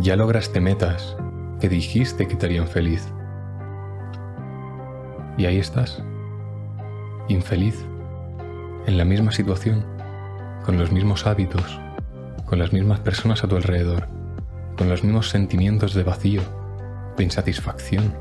[0.00, 1.16] Ya lograste metas
[1.60, 3.06] que dijiste que te harían feliz.
[5.38, 6.02] Y ahí estás,
[7.28, 7.84] infeliz,
[8.86, 9.86] en la misma situación,
[10.66, 11.80] con los mismos hábitos,
[12.44, 14.08] con las mismas personas a tu alrededor,
[14.76, 16.42] con los mismos sentimientos de vacío,
[17.16, 18.14] de insatisfacción,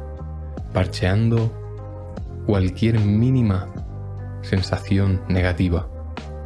[0.73, 1.51] parcheando
[2.45, 3.67] cualquier mínima
[4.41, 5.87] sensación negativa,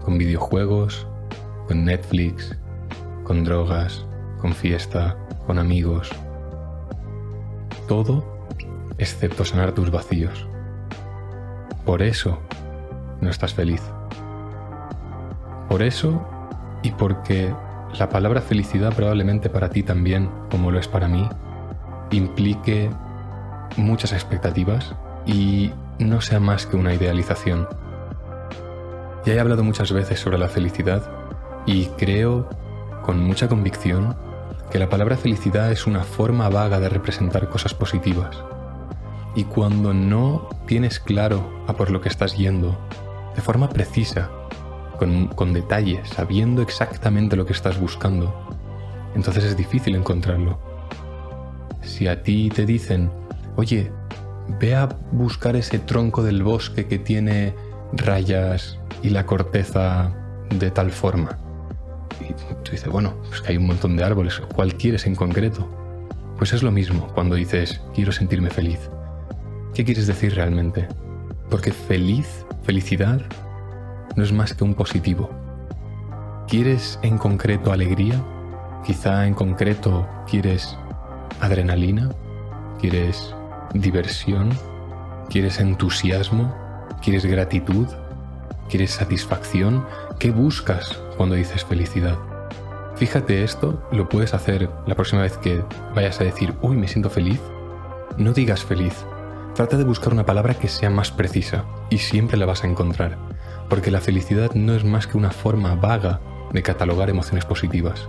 [0.03, 1.05] con videojuegos,
[1.67, 2.57] con Netflix,
[3.23, 4.06] con drogas,
[4.41, 6.09] con fiesta, con amigos.
[7.87, 8.23] Todo
[8.97, 10.47] excepto sanar tus vacíos.
[11.85, 12.39] Por eso
[13.21, 13.81] no estás feliz.
[15.69, 16.25] Por eso
[16.83, 17.53] y porque
[17.97, 21.27] la palabra felicidad probablemente para ti también, como lo es para mí,
[22.11, 22.89] implique
[23.75, 24.95] muchas expectativas
[25.25, 27.67] y no sea más que una idealización.
[29.25, 31.03] Ya he hablado muchas veces sobre la felicidad
[31.65, 32.49] y creo
[33.03, 34.15] con mucha convicción
[34.71, 38.37] que la palabra felicidad es una forma vaga de representar cosas positivas.
[39.35, 42.77] Y cuando no tienes claro a por lo que estás yendo,
[43.35, 44.29] de forma precisa,
[44.97, 48.33] con, con detalle, sabiendo exactamente lo que estás buscando,
[49.15, 50.59] entonces es difícil encontrarlo.
[51.81, 53.11] Si a ti te dicen,
[53.55, 53.91] oye,
[54.59, 57.55] ve a buscar ese tronco del bosque que tiene
[57.93, 60.13] rayas y la corteza
[60.49, 61.37] de tal forma.
[62.19, 65.67] Y tú dices, bueno, pues que hay un montón de árboles, ¿cuál quieres en concreto?
[66.37, 68.89] Pues es lo mismo cuando dices, quiero sentirme feliz.
[69.73, 70.87] ¿Qué quieres decir realmente?
[71.49, 73.21] Porque feliz, felicidad,
[74.15, 75.29] no es más que un positivo.
[76.47, 78.23] ¿Quieres en concreto alegría?
[78.85, 80.77] Quizá en concreto quieres
[81.41, 82.09] adrenalina,
[82.79, 83.35] quieres
[83.73, 84.49] diversión,
[85.29, 86.55] quieres entusiasmo,
[87.01, 87.87] quieres gratitud,
[88.69, 89.85] quieres satisfacción.
[90.19, 92.17] ¿Qué buscas cuando dices felicidad?
[92.95, 97.09] Fíjate esto, lo puedes hacer la próxima vez que vayas a decir, uy, me siento
[97.09, 97.39] feliz.
[98.17, 99.05] No digas feliz.
[99.53, 103.17] Trata de buscar una palabra que sea más precisa y siempre la vas a encontrar,
[103.69, 106.19] porque la felicidad no es más que una forma vaga
[106.51, 108.07] de catalogar emociones positivas.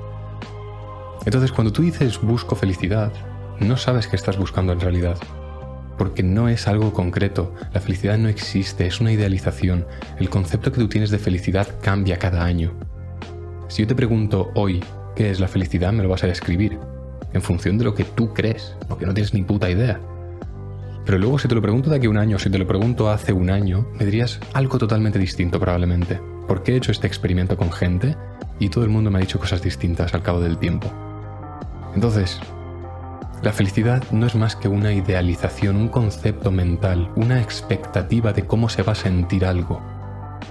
[1.25, 3.13] Entonces, cuando tú dices busco felicidad,
[3.61, 5.19] no sabes qué estás buscando en realidad
[5.99, 7.55] porque no es algo concreto.
[7.75, 9.87] La felicidad no existe, es una idealización.
[10.19, 12.73] El concepto que tú tienes de felicidad cambia cada año.
[13.69, 14.83] Si yo te pregunto hoy
[15.15, 16.79] qué es la felicidad, me lo vas a describir,
[17.33, 20.01] en función de lo que tú crees, porque no tienes ni puta idea.
[21.05, 23.11] Pero luego si te lo pregunto de aquí a un año, si te lo pregunto
[23.11, 26.21] hace un año, me dirías algo totalmente distinto probablemente.
[26.47, 28.17] Porque he hecho este experimento con gente
[28.59, 30.91] y todo el mundo me ha dicho cosas distintas al cabo del tiempo.
[31.95, 32.41] Entonces,
[33.43, 38.69] la felicidad no es más que una idealización, un concepto mental, una expectativa de cómo
[38.69, 39.81] se va a sentir algo,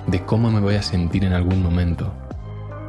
[0.08, 2.14] de cómo me voy a sentir en algún momento,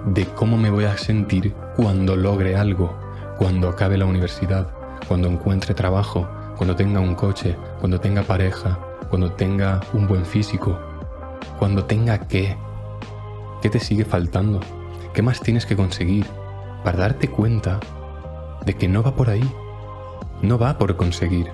[0.07, 2.97] de cómo me voy a sentir cuando logre algo,
[3.39, 4.69] cuando acabe la universidad,
[5.09, 8.79] cuando encuentre trabajo, cuando tenga un coche, cuando tenga pareja,
[9.11, 10.79] cuando tenga un buen físico,
[11.59, 12.57] cuando tenga qué.
[13.63, 14.61] ¿Qué te sigue faltando?
[15.13, 16.27] ¿Qué más tienes que conseguir
[16.85, 17.81] para darte cuenta
[18.65, 19.49] de que no va por ahí?
[20.43, 21.49] No va por conseguir.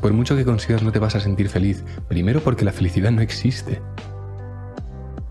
[0.00, 3.22] Por mucho que consigas no te vas a sentir feliz, primero porque la felicidad no
[3.22, 3.80] existe.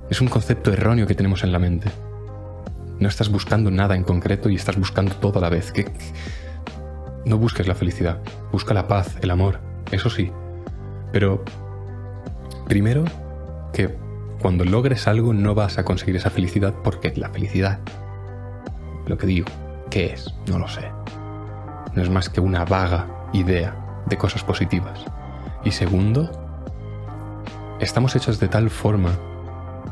[0.10, 1.92] Es un concepto erróneo que tenemos en la mente.
[3.00, 5.74] No estás buscando nada en concreto y estás buscando todo a la vez.
[7.26, 8.20] No busques la felicidad,
[8.52, 9.60] busca la paz, el amor,
[9.92, 10.32] eso sí.
[11.12, 11.44] Pero
[12.68, 13.06] primero
[13.72, 13.96] que
[14.42, 17.80] cuando logres algo no vas a conseguir esa felicidad porque la felicidad,
[19.08, 19.48] lo que digo,
[19.90, 20.34] ¿qué es?
[20.48, 21.03] No lo sé
[21.96, 25.06] no es más que una vaga idea de cosas positivas.
[25.64, 26.30] Y segundo,
[27.80, 29.12] estamos hechos de tal forma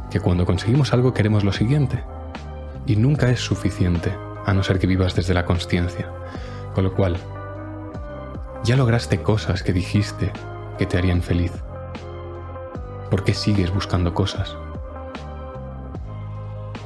[0.09, 2.03] que cuando conseguimos algo queremos lo siguiente.
[2.85, 4.11] Y nunca es suficiente,
[4.45, 6.09] a no ser que vivas desde la consciencia.
[6.73, 7.17] Con lo cual,
[8.63, 10.31] ya lograste cosas que dijiste
[10.77, 11.51] que te harían feliz.
[13.09, 14.55] ¿Por qué sigues buscando cosas?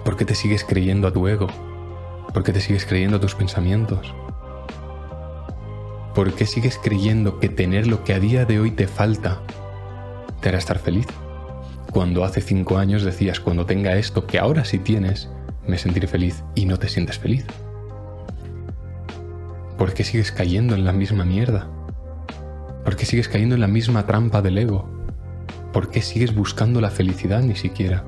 [0.04, 1.48] ¿Por qué te sigues creyendo a tu ego?
[2.34, 4.13] ¿Por qué te sigues creyendo a tus pensamientos?
[6.15, 9.41] ¿Por qué sigues creyendo que tener lo que a día de hoy te falta
[10.39, 11.07] te hará estar feliz?
[11.91, 15.29] Cuando hace cinco años decías, cuando tenga esto que ahora sí tienes,
[15.67, 17.45] me sentiré feliz y no te sientes feliz.
[19.77, 21.67] ¿Por qué sigues cayendo en la misma mierda?
[22.85, 24.88] ¿Por qué sigues cayendo en la misma trampa del ego?
[25.73, 28.06] ¿Por qué sigues buscando la felicidad ni siquiera?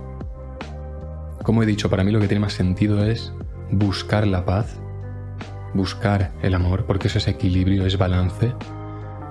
[1.43, 3.33] Como he dicho, para mí lo que tiene más sentido es
[3.69, 4.79] buscar la paz
[5.77, 8.53] buscar el amor, porque es equilibrio, es balance.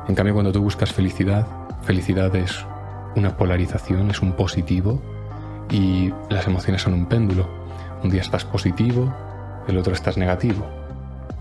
[0.09, 1.47] En cambio, cuando tú buscas felicidad,
[1.83, 2.65] felicidad es
[3.17, 5.03] una polarización, es un positivo
[5.71, 7.49] y las emociones son un péndulo.
[8.03, 9.13] Un día estás positivo
[9.69, 10.65] el otro estás negativo.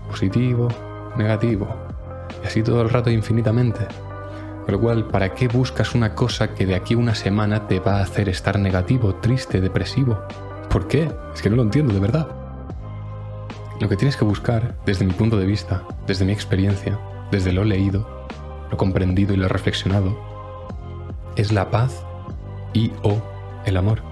[0.08, 0.68] Positivo,
[1.16, 1.68] negativo.
[2.42, 3.86] Y así todo el rato infinitamente.
[4.64, 7.78] Con lo cual, ¿para qué buscas una cosa que de aquí a una semana te
[7.78, 10.18] va a hacer estar negativo, triste, depresivo?
[10.68, 11.08] ¿Por qué?
[11.32, 12.45] Es que no lo entiendo de verdad.
[13.80, 16.98] Lo que tienes que buscar, desde mi punto de vista, desde mi experiencia,
[17.30, 18.26] desde lo leído,
[18.70, 20.18] lo comprendido y lo reflexionado,
[21.36, 22.02] es la paz
[22.72, 23.20] y o
[23.66, 24.02] el amor.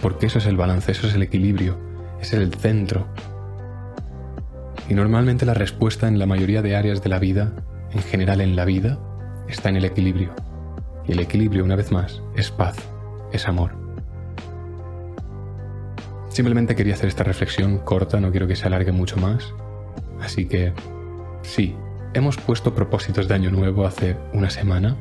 [0.00, 1.78] Porque eso es el balance, eso es el equilibrio,
[2.18, 3.06] es el centro.
[4.88, 7.52] Y normalmente la respuesta en la mayoría de áreas de la vida,
[7.92, 8.98] en general en la vida,
[9.48, 10.30] está en el equilibrio.
[11.06, 12.76] Y el equilibrio, una vez más, es paz,
[13.32, 13.83] es amor.
[16.34, 19.54] Simplemente quería hacer esta reflexión corta, no quiero que se alargue mucho más.
[20.20, 20.72] Así que,
[21.42, 21.76] sí,
[22.12, 24.96] hemos puesto propósitos de año nuevo hace una semana,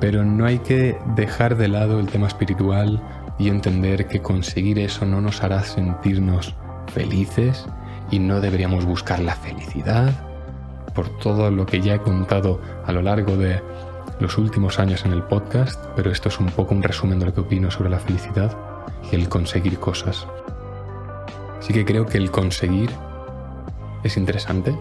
[0.00, 3.02] pero no hay que dejar de lado el tema espiritual
[3.38, 6.54] y entender que conseguir eso no nos hará sentirnos
[6.92, 7.64] felices
[8.10, 10.12] y no deberíamos buscar la felicidad
[10.94, 13.62] por todo lo que ya he contado a lo largo de
[14.20, 17.32] los últimos años en el podcast, pero esto es un poco un resumen de lo
[17.32, 18.73] que opino sobre la felicidad
[19.12, 20.26] el conseguir cosas.
[21.60, 22.90] Sí que creo que el conseguir
[24.02, 24.76] es interesante.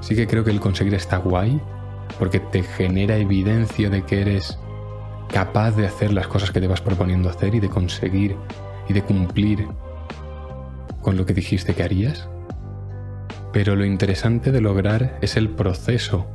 [0.00, 1.60] Sí que creo que el conseguir está guay
[2.18, 4.58] porque te genera evidencia de que eres
[5.28, 8.36] capaz de hacer las cosas que te vas proponiendo hacer y de conseguir
[8.88, 9.66] y de cumplir
[11.02, 12.28] con lo que dijiste que harías.
[13.52, 16.26] Pero lo interesante de lograr es el proceso,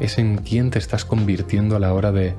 [0.00, 2.34] es en quién te estás convirtiendo a la hora de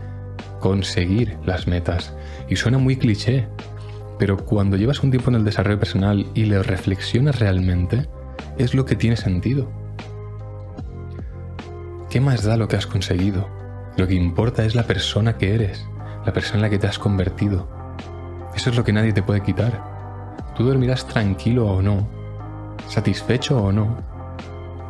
[0.60, 2.14] conseguir las metas.
[2.50, 3.48] Y suena muy cliché,
[4.18, 8.08] pero cuando llevas un tiempo en el desarrollo personal y le reflexionas realmente,
[8.58, 9.70] es lo que tiene sentido.
[12.10, 13.50] ¿Qué más da lo que has conseguido?
[13.98, 15.86] Lo que importa es la persona que eres,
[16.26, 17.68] la persona en la que te has convertido.
[18.56, 19.84] Eso es lo que nadie te puede quitar.
[20.56, 22.08] Tú dormirás tranquilo o no,
[22.88, 23.98] satisfecho o no,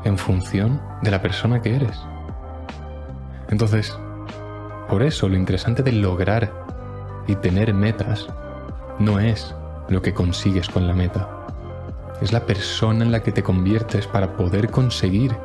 [0.04, 2.00] en función de la persona que eres.
[3.50, 3.98] Entonces,
[4.88, 6.54] por eso lo interesante de lograr
[7.28, 8.28] y tener metas
[9.00, 9.54] no es
[9.90, 11.30] lo que consigues con la meta.
[12.22, 15.36] Es la persona en la que te conviertes para poder conseguir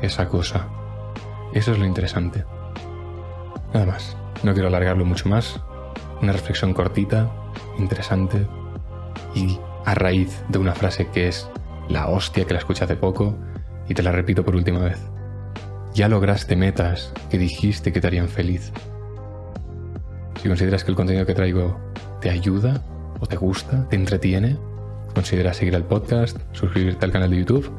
[0.00, 0.68] esa cosa.
[1.52, 2.44] Eso es lo interesante.
[3.74, 4.16] Nada más.
[4.42, 5.60] No quiero alargarlo mucho más.
[6.20, 7.30] Una reflexión cortita,
[7.78, 8.46] interesante
[9.34, 11.48] y a raíz de una frase que es
[11.88, 13.36] la hostia que la escuché hace poco
[13.88, 14.98] y te la repito por última vez.
[15.94, 18.72] Ya lograste metas que dijiste que te harían feliz.
[20.40, 21.78] Si consideras que el contenido que traigo
[22.20, 22.82] te ayuda
[23.22, 24.58] o te gusta, te entretiene,
[25.14, 27.70] considera seguir el podcast, suscribirte al canal de YouTube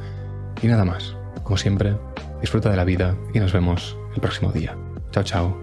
[0.62, 1.18] y nada más.
[1.44, 1.98] Como siempre,
[2.40, 4.78] disfruta de la vida y nos vemos el próximo día.
[5.12, 5.63] Chao, chao.